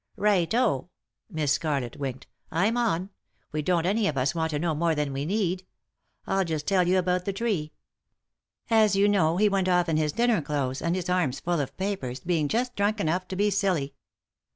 [0.31, 0.89] "Right o."
[1.29, 2.25] Miss Scarlett winked."
[2.63, 3.11] I'm on;
[3.51, 5.63] we don't any of us want to know more than we need.
[6.25, 7.73] I'll just tell you about the tree.
[8.71, 11.77] As you know, he went off in his dinner clothes, and his arms full of
[11.77, 13.93] papers, being just drunk enough to be silly.